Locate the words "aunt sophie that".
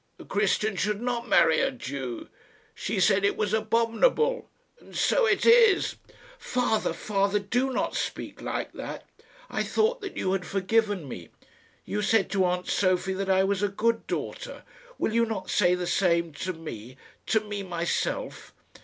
12.45-13.29